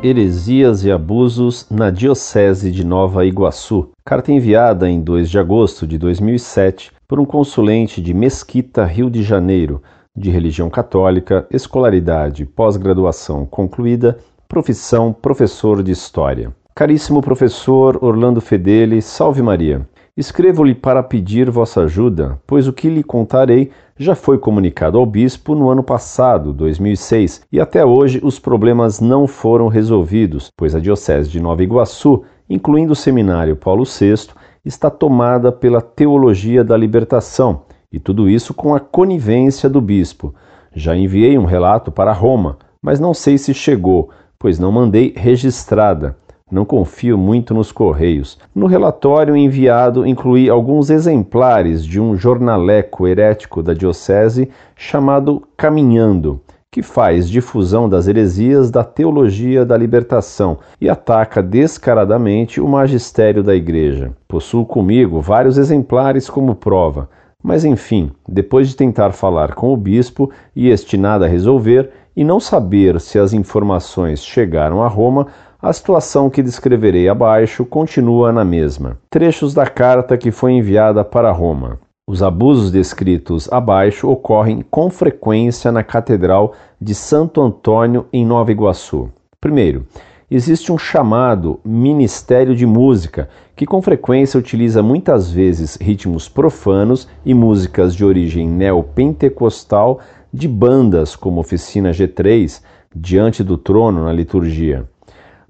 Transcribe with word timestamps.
Heresias 0.00 0.84
e 0.84 0.92
Abusos 0.92 1.66
na 1.68 1.90
Diocese 1.90 2.70
de 2.70 2.84
Nova 2.84 3.26
Iguaçu. 3.26 3.90
Carta 4.04 4.30
enviada 4.30 4.88
em 4.88 5.00
2 5.00 5.28
de 5.28 5.38
agosto 5.40 5.88
de 5.88 5.98
2007 5.98 6.92
por 7.08 7.18
um 7.18 7.24
consulente 7.24 8.00
de 8.00 8.14
Mesquita, 8.14 8.84
Rio 8.84 9.10
de 9.10 9.24
Janeiro, 9.24 9.82
de 10.16 10.30
religião 10.30 10.70
católica, 10.70 11.48
escolaridade, 11.50 12.46
pós-graduação 12.46 13.44
concluída, 13.44 14.16
profissão 14.46 15.12
professor 15.12 15.82
de 15.82 15.90
História. 15.90 16.54
Caríssimo 16.76 17.20
professor 17.20 17.98
Orlando 18.00 18.40
Fedeli, 18.40 19.02
salve 19.02 19.42
Maria. 19.42 19.84
Escrevo-lhe 20.18 20.74
para 20.74 21.00
pedir 21.00 21.48
vossa 21.48 21.82
ajuda, 21.82 22.40
pois 22.44 22.66
o 22.66 22.72
que 22.72 22.90
lhe 22.90 23.04
contarei 23.04 23.70
já 23.96 24.16
foi 24.16 24.36
comunicado 24.36 24.98
ao 24.98 25.06
bispo 25.06 25.54
no 25.54 25.70
ano 25.70 25.80
passado, 25.80 26.52
2006, 26.52 27.42
e 27.52 27.60
até 27.60 27.84
hoje 27.84 28.18
os 28.20 28.36
problemas 28.36 28.98
não 28.98 29.28
foram 29.28 29.68
resolvidos, 29.68 30.50
pois 30.56 30.74
a 30.74 30.80
Diocese 30.80 31.30
de 31.30 31.38
Nova 31.38 31.62
Iguaçu, 31.62 32.24
incluindo 32.50 32.94
o 32.94 32.96
Seminário 32.96 33.54
Paulo 33.54 33.84
VI, 33.84 34.30
está 34.64 34.90
tomada 34.90 35.52
pela 35.52 35.80
teologia 35.80 36.64
da 36.64 36.76
libertação, 36.76 37.62
e 37.92 38.00
tudo 38.00 38.28
isso 38.28 38.52
com 38.52 38.74
a 38.74 38.80
conivência 38.80 39.70
do 39.70 39.80
bispo. 39.80 40.34
Já 40.74 40.96
enviei 40.96 41.38
um 41.38 41.44
relato 41.44 41.92
para 41.92 42.12
Roma, 42.12 42.58
mas 42.82 42.98
não 42.98 43.14
sei 43.14 43.38
se 43.38 43.54
chegou, 43.54 44.10
pois 44.36 44.58
não 44.58 44.72
mandei 44.72 45.14
registrada. 45.16 46.16
Não 46.50 46.64
confio 46.64 47.18
muito 47.18 47.52
nos 47.52 47.70
correios. 47.70 48.38
No 48.54 48.66
relatório 48.66 49.36
enviado, 49.36 50.06
incluí 50.06 50.48
alguns 50.48 50.88
exemplares 50.88 51.84
de 51.84 52.00
um 52.00 52.16
jornaleco 52.16 53.06
herético 53.06 53.62
da 53.62 53.74
Diocese 53.74 54.48
chamado 54.74 55.42
Caminhando, 55.56 56.40
que 56.70 56.82
faz 56.82 57.28
difusão 57.28 57.88
das 57.88 58.08
heresias 58.08 58.70
da 58.70 58.82
teologia 58.82 59.64
da 59.64 59.76
libertação 59.76 60.58
e 60.80 60.88
ataca 60.88 61.42
descaradamente 61.42 62.60
o 62.60 62.68
magistério 62.68 63.42
da 63.42 63.54
Igreja. 63.54 64.12
Possuo 64.26 64.64
comigo 64.64 65.20
vários 65.20 65.58
exemplares 65.58 66.30
como 66.30 66.54
prova. 66.54 67.10
Mas 67.42 67.64
enfim, 67.64 68.10
depois 68.28 68.68
de 68.68 68.74
tentar 68.74 69.12
falar 69.12 69.54
com 69.54 69.72
o 69.72 69.76
bispo 69.76 70.30
e 70.56 70.68
este 70.68 70.96
nada 70.96 71.26
resolver, 71.26 71.90
e 72.16 72.24
não 72.24 72.40
saber 72.40 73.00
se 73.00 73.16
as 73.16 73.32
informações 73.32 74.24
chegaram 74.24 74.82
a 74.82 74.88
Roma, 74.88 75.28
a 75.60 75.72
situação 75.72 76.30
que 76.30 76.40
descreverei 76.40 77.08
abaixo 77.08 77.64
continua 77.64 78.30
na 78.30 78.44
mesma. 78.44 78.96
Trechos 79.10 79.52
da 79.52 79.66
carta 79.66 80.16
que 80.16 80.30
foi 80.30 80.52
enviada 80.52 81.04
para 81.04 81.32
Roma. 81.32 81.80
Os 82.06 82.22
abusos 82.22 82.70
descritos 82.70 83.52
abaixo 83.52 84.08
ocorrem 84.08 84.64
com 84.70 84.88
frequência 84.88 85.72
na 85.72 85.82
Catedral 85.82 86.54
de 86.80 86.94
Santo 86.94 87.42
Antônio, 87.42 88.06
em 88.12 88.24
Nova 88.24 88.52
Iguaçu. 88.52 89.10
Primeiro, 89.40 89.84
existe 90.30 90.70
um 90.70 90.78
chamado 90.78 91.58
Ministério 91.64 92.54
de 92.54 92.64
Música, 92.64 93.28
que 93.56 93.66
com 93.66 93.82
frequência 93.82 94.38
utiliza 94.38 94.80
muitas 94.80 95.28
vezes 95.28 95.76
ritmos 95.80 96.28
profanos 96.28 97.08
e 97.26 97.34
músicas 97.34 97.96
de 97.96 98.04
origem 98.04 98.48
neopentecostal 98.48 99.98
de 100.32 100.46
bandas 100.46 101.16
como 101.16 101.40
Oficina 101.40 101.90
G3, 101.90 102.62
diante 102.94 103.42
do 103.42 103.58
trono 103.58 104.04
na 104.04 104.12
liturgia. 104.12 104.86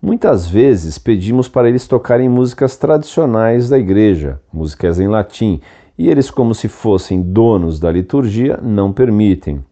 Muitas 0.01 0.47
vezes 0.47 0.97
pedimos 0.97 1.49
para 1.49 1.69
eles 1.69 1.89
tocarem 1.89 2.29
músicas 2.29 2.77
tradicionais 2.77 3.69
da 3.69 3.77
igreja, 3.77 4.41
músicas 4.53 5.01
em 5.01 5.09
latim, 5.09 5.61
e 5.99 6.09
eles, 6.09 6.31
como 6.31 6.55
se 6.55 6.69
fossem 6.69 7.21
donos 7.21 7.81
da 7.81 7.91
liturgia, 7.91 8.61
não 8.63 8.93
permitem. 8.93 9.65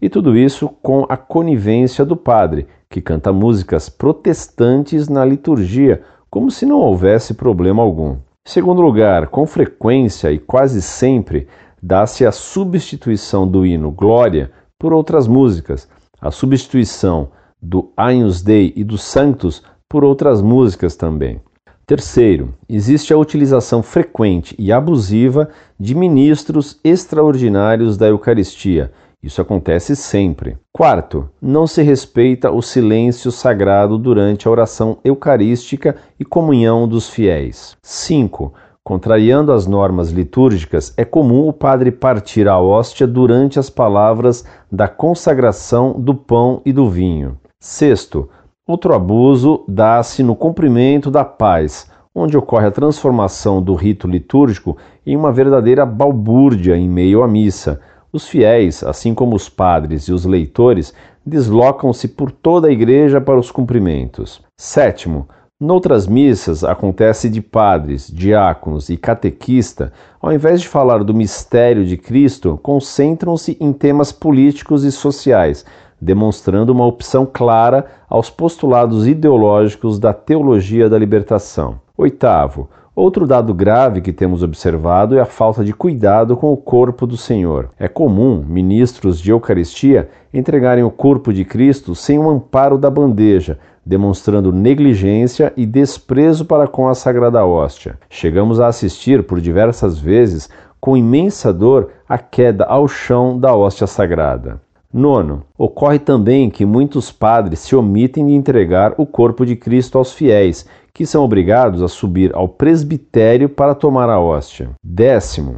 E 0.00 0.08
tudo 0.08 0.36
isso 0.36 0.68
com 0.80 1.04
a 1.08 1.16
conivência 1.16 2.04
do 2.04 2.16
padre, 2.16 2.68
que 2.88 3.00
canta 3.00 3.32
músicas 3.32 3.88
protestantes 3.88 5.08
na 5.08 5.24
liturgia, 5.24 6.02
como 6.30 6.52
se 6.52 6.64
não 6.64 6.78
houvesse 6.78 7.34
problema 7.34 7.82
algum. 7.82 8.16
Segundo 8.44 8.80
lugar, 8.80 9.26
com 9.26 9.44
frequência 9.44 10.30
e 10.30 10.38
quase 10.38 10.80
sempre 10.80 11.48
dá-se 11.82 12.24
a 12.24 12.30
substituição 12.30 13.48
do 13.48 13.66
hino 13.66 13.90
Glória 13.90 14.52
por 14.78 14.92
outras 14.92 15.26
músicas, 15.26 15.88
a 16.20 16.30
substituição 16.30 17.30
do 17.64 17.90
Agnus 17.96 18.42
Dei 18.42 18.72
e 18.76 18.84
dos 18.84 19.02
Santos 19.02 19.62
por 19.88 20.04
outras 20.04 20.42
músicas 20.42 20.94
também. 20.94 21.40
Terceiro, 21.86 22.54
existe 22.68 23.12
a 23.12 23.18
utilização 23.18 23.82
frequente 23.82 24.54
e 24.58 24.72
abusiva 24.72 25.48
de 25.78 25.94
ministros 25.94 26.78
extraordinários 26.84 27.96
da 27.96 28.06
Eucaristia. 28.06 28.92
Isso 29.22 29.40
acontece 29.40 29.96
sempre. 29.96 30.58
Quarto, 30.72 31.28
não 31.40 31.66
se 31.66 31.82
respeita 31.82 32.50
o 32.50 32.60
silêncio 32.60 33.30
sagrado 33.32 33.98
durante 33.98 34.46
a 34.46 34.50
oração 34.50 34.98
eucarística 35.02 35.96
e 36.20 36.24
comunhão 36.24 36.86
dos 36.86 37.08
fiéis. 37.08 37.76
Cinco, 37.82 38.52
Contrariando 38.86 39.50
as 39.50 39.66
normas 39.66 40.10
litúrgicas, 40.10 40.92
é 40.98 41.06
comum 41.06 41.48
o 41.48 41.54
padre 41.54 41.90
partir 41.90 42.46
a 42.46 42.60
hóstia 42.60 43.06
durante 43.06 43.58
as 43.58 43.70
palavras 43.70 44.44
da 44.70 44.86
consagração 44.86 45.98
do 45.98 46.14
pão 46.14 46.60
e 46.66 46.72
do 46.72 46.86
vinho. 46.90 47.38
Sexto, 47.66 48.28
outro 48.66 48.92
abuso 48.92 49.64
dá-se 49.66 50.22
no 50.22 50.36
cumprimento 50.36 51.10
da 51.10 51.24
paz, 51.24 51.90
onde 52.14 52.36
ocorre 52.36 52.66
a 52.66 52.70
transformação 52.70 53.62
do 53.62 53.74
rito 53.74 54.06
litúrgico 54.06 54.76
em 55.06 55.16
uma 55.16 55.32
verdadeira 55.32 55.86
balbúrdia 55.86 56.76
em 56.76 56.86
meio 56.86 57.22
à 57.22 57.26
missa. 57.26 57.80
Os 58.12 58.28
fiéis, 58.28 58.84
assim 58.84 59.14
como 59.14 59.34
os 59.34 59.48
padres 59.48 60.08
e 60.08 60.12
os 60.12 60.26
leitores, 60.26 60.92
deslocam-se 61.24 62.06
por 62.06 62.30
toda 62.30 62.68
a 62.68 62.70
igreja 62.70 63.18
para 63.18 63.40
os 63.40 63.50
cumprimentos. 63.50 64.42
Sétimo, 64.60 65.26
Noutras 65.64 66.06
missas 66.06 66.62
acontece 66.62 67.30
de 67.30 67.40
padres, 67.40 68.12
diáconos 68.12 68.90
e 68.90 68.98
catequista, 68.98 69.94
ao 70.20 70.30
invés 70.30 70.60
de 70.60 70.68
falar 70.68 71.02
do 71.02 71.14
mistério 71.14 71.86
de 71.86 71.96
Cristo, 71.96 72.60
concentram-se 72.62 73.56
em 73.58 73.72
temas 73.72 74.12
políticos 74.12 74.84
e 74.84 74.92
sociais, 74.92 75.64
demonstrando 75.98 76.70
uma 76.70 76.84
opção 76.84 77.24
clara 77.24 77.86
aos 78.10 78.28
postulados 78.28 79.06
ideológicos 79.06 79.98
da 79.98 80.12
teologia 80.12 80.86
da 80.86 80.98
libertação. 80.98 81.80
Oitavo, 81.96 82.68
Outro 82.96 83.26
dado 83.26 83.52
grave 83.52 84.00
que 84.00 84.12
temos 84.12 84.40
observado 84.44 85.18
é 85.18 85.20
a 85.20 85.24
falta 85.26 85.64
de 85.64 85.72
cuidado 85.72 86.36
com 86.36 86.52
o 86.52 86.56
corpo 86.56 87.08
do 87.08 87.16
Senhor. 87.16 87.70
É 87.76 87.88
comum 87.88 88.44
ministros 88.46 89.20
de 89.20 89.32
Eucaristia 89.32 90.08
entregarem 90.32 90.84
o 90.84 90.90
corpo 90.92 91.32
de 91.32 91.44
Cristo 91.44 91.92
sem 91.96 92.20
o 92.20 92.30
amparo 92.30 92.78
da 92.78 92.88
bandeja, 92.88 93.58
demonstrando 93.84 94.52
negligência 94.52 95.52
e 95.56 95.66
desprezo 95.66 96.44
para 96.44 96.66
com 96.66 96.88
a 96.88 96.94
sagrada 96.94 97.44
hóstia. 97.44 97.98
Chegamos 98.08 98.60
a 98.60 98.68
assistir 98.68 99.24
por 99.24 99.40
diversas 99.40 99.98
vezes, 99.98 100.48
com 100.80 100.96
imensa 100.96 101.52
dor, 101.52 101.90
a 102.08 102.18
queda 102.18 102.64
ao 102.64 102.86
chão 102.86 103.38
da 103.38 103.54
hóstia 103.54 103.86
sagrada. 103.86 104.60
Nono, 104.92 105.42
ocorre 105.58 105.98
também 105.98 106.48
que 106.48 106.64
muitos 106.64 107.10
padres 107.10 107.58
se 107.58 107.74
omitem 107.74 108.26
de 108.26 108.32
entregar 108.32 108.94
o 108.96 109.04
corpo 109.04 109.44
de 109.44 109.56
Cristo 109.56 109.98
aos 109.98 110.12
fiéis, 110.12 110.64
que 110.92 111.04
são 111.04 111.24
obrigados 111.24 111.82
a 111.82 111.88
subir 111.88 112.30
ao 112.32 112.48
presbitério 112.48 113.48
para 113.48 113.74
tomar 113.74 114.08
a 114.08 114.20
hóstia. 114.20 114.70
Décimo, 114.80 115.56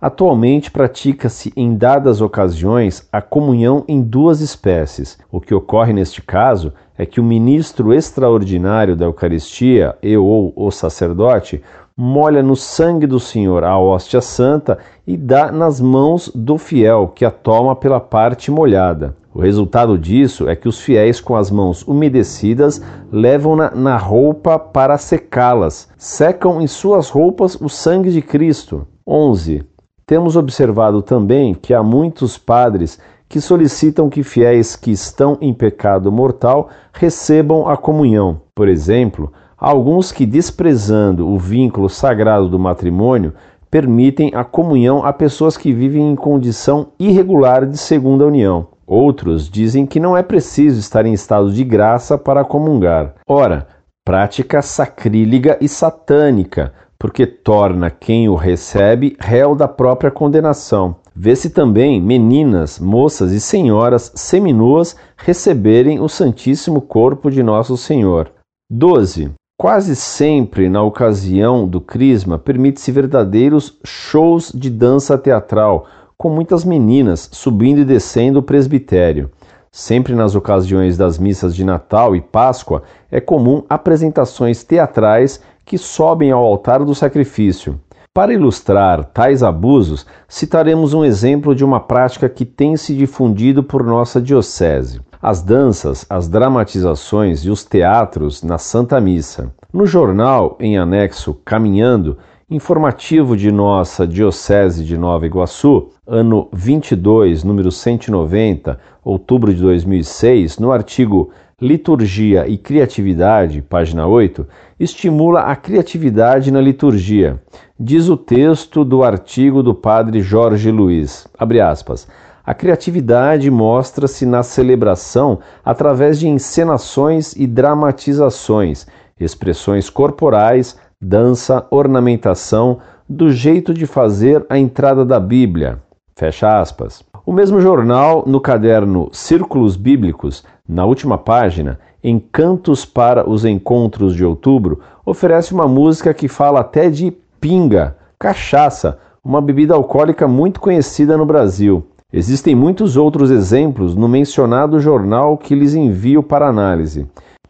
atualmente 0.00 0.68
pratica-se 0.68 1.52
em 1.56 1.76
dadas 1.76 2.20
ocasiões 2.20 3.06
a 3.12 3.22
comunhão 3.22 3.84
em 3.86 4.02
duas 4.02 4.40
espécies. 4.40 5.16
O 5.30 5.40
que 5.40 5.54
ocorre 5.54 5.92
neste 5.92 6.20
caso 6.20 6.72
é 7.02 7.06
que 7.06 7.20
o 7.20 7.24
ministro 7.24 7.92
extraordinário 7.92 8.94
da 8.94 9.06
Eucaristia 9.06 9.96
e 10.00 10.16
ou 10.16 10.52
o 10.54 10.70
sacerdote 10.70 11.60
molha 11.96 12.44
no 12.44 12.54
sangue 12.54 13.08
do 13.08 13.18
Senhor 13.18 13.64
a 13.64 13.76
hóstia 13.76 14.20
santa 14.20 14.78
e 15.04 15.16
dá 15.16 15.50
nas 15.50 15.80
mãos 15.80 16.30
do 16.32 16.56
fiel, 16.56 17.10
que 17.12 17.24
a 17.24 17.30
toma 17.30 17.74
pela 17.74 17.98
parte 17.98 18.52
molhada. 18.52 19.16
O 19.34 19.40
resultado 19.40 19.98
disso 19.98 20.48
é 20.48 20.54
que 20.54 20.68
os 20.68 20.80
fiéis, 20.80 21.20
com 21.20 21.34
as 21.34 21.50
mãos 21.50 21.82
umedecidas, 21.82 22.80
levam-na 23.10 23.72
na 23.72 23.96
roupa 23.96 24.56
para 24.56 24.96
secá-las. 24.96 25.88
Secam 25.96 26.60
em 26.60 26.68
suas 26.68 27.08
roupas 27.08 27.56
o 27.60 27.68
sangue 27.68 28.12
de 28.12 28.22
Cristo. 28.22 28.86
11. 29.04 29.64
Temos 30.06 30.36
observado 30.36 31.02
também 31.02 31.52
que 31.52 31.74
há 31.74 31.82
muitos 31.82 32.38
padres 32.38 33.00
que 33.32 33.40
solicitam 33.40 34.10
que 34.10 34.22
fiéis 34.22 34.76
que 34.76 34.90
estão 34.90 35.38
em 35.40 35.54
pecado 35.54 36.12
mortal 36.12 36.68
recebam 36.92 37.66
a 37.66 37.78
comunhão. 37.78 38.42
Por 38.54 38.68
exemplo, 38.68 39.32
alguns 39.56 40.12
que, 40.12 40.26
desprezando 40.26 41.26
o 41.26 41.38
vínculo 41.38 41.88
sagrado 41.88 42.46
do 42.46 42.58
matrimônio, 42.58 43.32
permitem 43.70 44.32
a 44.34 44.44
comunhão 44.44 45.02
a 45.02 45.14
pessoas 45.14 45.56
que 45.56 45.72
vivem 45.72 46.10
em 46.10 46.14
condição 46.14 46.88
irregular 46.98 47.64
de 47.64 47.78
segunda 47.78 48.26
união. 48.26 48.66
Outros 48.86 49.48
dizem 49.48 49.86
que 49.86 49.98
não 49.98 50.14
é 50.14 50.22
preciso 50.22 50.78
estar 50.78 51.06
em 51.06 51.14
estado 51.14 51.50
de 51.50 51.64
graça 51.64 52.18
para 52.18 52.44
comungar. 52.44 53.14
Ora, 53.26 53.66
prática 54.04 54.60
sacrílega 54.60 55.56
e 55.58 55.68
satânica, 55.68 56.74
porque 56.98 57.26
torna 57.26 57.88
quem 57.88 58.28
o 58.28 58.34
recebe 58.34 59.16
réu 59.18 59.54
da 59.54 59.66
própria 59.66 60.10
condenação. 60.10 60.96
Vê-se 61.14 61.50
também 61.50 62.00
meninas, 62.00 62.78
moças 62.78 63.32
e 63.32 63.40
senhoras 63.40 64.12
seminuas 64.14 64.96
receberem 65.16 66.00
o 66.00 66.08
Santíssimo 66.08 66.80
Corpo 66.80 67.30
de 67.30 67.42
Nosso 67.42 67.76
Senhor. 67.76 68.30
12. 68.70 69.30
Quase 69.58 69.94
sempre, 69.94 70.68
na 70.68 70.82
ocasião 70.82 71.68
do 71.68 71.80
Crisma, 71.80 72.38
permite-se 72.38 72.90
verdadeiros 72.90 73.78
shows 73.84 74.50
de 74.52 74.68
dança 74.68 75.16
teatral, 75.16 75.86
com 76.18 76.30
muitas 76.30 76.64
meninas 76.64 77.28
subindo 77.32 77.80
e 77.80 77.84
descendo 77.84 78.40
o 78.40 78.42
presbitério. 78.42 79.30
Sempre 79.70 80.14
nas 80.14 80.34
ocasiões 80.34 80.96
das 80.96 81.18
missas 81.18 81.54
de 81.54 81.64
Natal 81.64 82.14
e 82.14 82.20
Páscoa 82.20 82.82
é 83.10 83.20
comum 83.20 83.64
apresentações 83.68 84.62
teatrais 84.64 85.40
que 85.64 85.78
sobem 85.78 86.30
ao 86.30 86.44
altar 86.44 86.84
do 86.84 86.94
sacrifício. 86.94 87.80
Para 88.14 88.34
ilustrar 88.34 89.06
tais 89.06 89.42
abusos, 89.42 90.04
citaremos 90.28 90.92
um 90.92 91.02
exemplo 91.02 91.54
de 91.54 91.64
uma 91.64 91.80
prática 91.80 92.28
que 92.28 92.44
tem 92.44 92.76
se 92.76 92.94
difundido 92.94 93.62
por 93.62 93.82
nossa 93.82 94.20
diocese: 94.20 95.00
as 95.22 95.40
danças, 95.40 96.04
as 96.10 96.28
dramatizações 96.28 97.40
e 97.40 97.48
os 97.48 97.64
teatros 97.64 98.42
na 98.42 98.58
Santa 98.58 99.00
Missa. 99.00 99.50
No 99.72 99.86
jornal, 99.86 100.58
em 100.60 100.76
anexo 100.76 101.32
Caminhando, 101.42 102.18
informativo 102.50 103.34
de 103.34 103.50
nossa 103.50 104.06
Diocese 104.06 104.84
de 104.84 104.98
Nova 104.98 105.24
Iguaçu, 105.24 105.88
ano 106.06 106.50
22, 106.52 107.42
número 107.42 107.72
190, 107.72 108.78
outubro 109.02 109.54
de 109.54 109.62
2006, 109.62 110.58
no 110.58 110.70
artigo 110.70 111.30
Liturgia 111.62 112.48
e 112.48 112.58
Criatividade, 112.58 113.62
página 113.62 114.04
8, 114.04 114.44
estimula 114.80 115.42
a 115.42 115.54
criatividade 115.54 116.50
na 116.50 116.60
liturgia. 116.60 117.40
Diz 117.78 118.08
o 118.08 118.16
texto 118.16 118.84
do 118.84 119.04
artigo 119.04 119.62
do 119.62 119.72
padre 119.72 120.20
Jorge 120.22 120.72
Luiz, 120.72 121.28
abre 121.38 121.60
aspas, 121.60 122.08
a 122.44 122.52
criatividade 122.52 123.48
mostra-se 123.48 124.26
na 124.26 124.42
celebração 124.42 125.38
através 125.64 126.18
de 126.18 126.26
encenações 126.26 127.32
e 127.36 127.46
dramatizações, 127.46 128.84
expressões 129.20 129.88
corporais, 129.88 130.76
dança, 131.00 131.64
ornamentação, 131.70 132.80
do 133.08 133.30
jeito 133.30 133.72
de 133.72 133.86
fazer 133.86 134.44
a 134.50 134.58
entrada 134.58 135.04
da 135.04 135.20
Bíblia. 135.20 135.80
Fecha 136.16 136.60
aspas. 136.60 137.04
O 137.24 137.32
mesmo 137.32 137.60
jornal, 137.60 138.24
no 138.26 138.40
caderno 138.40 139.08
Círculos 139.12 139.76
Bíblicos, 139.76 140.44
na 140.72 140.84
última 140.84 141.18
página, 141.18 141.78
em 142.02 142.18
Cantos 142.18 142.84
para 142.84 143.28
os 143.28 143.44
Encontros 143.44 144.16
de 144.16 144.24
Outubro, 144.24 144.80
oferece 145.04 145.52
uma 145.52 145.68
música 145.68 146.14
que 146.14 146.26
fala 146.26 146.60
até 146.60 146.88
de 146.88 147.12
pinga, 147.40 147.96
cachaça, 148.18 148.98
uma 149.22 149.40
bebida 149.40 149.74
alcoólica 149.74 150.26
muito 150.26 150.60
conhecida 150.60 151.16
no 151.16 151.26
Brasil. 151.26 151.84
Existem 152.12 152.54
muitos 152.54 152.96
outros 152.96 153.30
exemplos 153.30 153.94
no 153.94 154.08
mencionado 154.08 154.80
jornal 154.80 155.36
que 155.36 155.54
lhes 155.54 155.74
envio 155.74 156.22
para 156.22 156.48
análise. 156.48 157.06